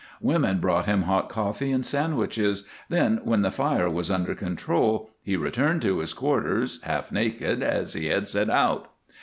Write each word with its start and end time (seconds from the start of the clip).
Women 0.19 0.57
brought 0.57 0.87
him 0.87 1.03
hot 1.03 1.29
coffee 1.29 1.71
and 1.71 1.85
sandwiches, 1.85 2.63
then 2.89 3.21
when 3.23 3.43
the 3.43 3.51
fire 3.51 3.87
was 3.87 4.09
under 4.09 4.33
control 4.33 5.11
he 5.21 5.37
returned 5.37 5.83
to 5.83 5.99
his 5.99 6.13
quarters, 6.15 6.81
half 6.81 7.11
naked, 7.11 7.61
as 7.61 7.93
he 7.93 8.07
had 8.07 8.27
set 8.27 8.49
out. 8.49 8.89